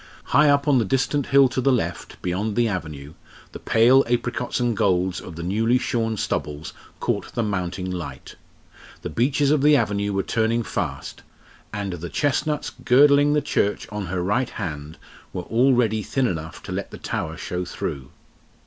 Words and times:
High 0.23 0.49
up 0.49 0.67
on 0.67 0.79
the 0.79 0.83
distant 0.83 1.27
hill 1.27 1.47
to 1.49 1.61
the 1.61 1.71
left, 1.71 2.19
beyond 2.23 2.55
the 2.55 2.67
avenue, 2.67 3.13
the 3.51 3.59
pale 3.59 4.03
apricots 4.09 4.59
and 4.59 4.75
golds 4.75 5.21
of 5.21 5.35
the 5.35 5.43
newly 5.43 5.77
shorn 5.77 6.17
stubbles 6.17 6.73
caught 6.99 7.35
the 7.35 7.43
mounting 7.43 7.87
light. 7.91 8.33
The 9.03 9.11
beeches 9.11 9.51
of 9.51 9.61
the 9.61 9.75
avenue 9.77 10.11
were 10.13 10.23
turning 10.23 10.63
fast, 10.63 11.21
and 11.71 11.93
the 11.93 12.09
chestnuts 12.09 12.71
girdling 12.83 13.33
the 13.33 13.41
church 13.43 13.87
on 13.91 14.07
her 14.07 14.23
right 14.23 14.49
hand 14.49 14.97
were 15.33 15.43
already 15.43 16.01
thin 16.01 16.25
enough 16.25 16.63
to 16.63 16.71
let 16.71 16.89
the 16.89 16.97
tower 16.97 17.37
show 17.37 17.63
through. 17.63 18.09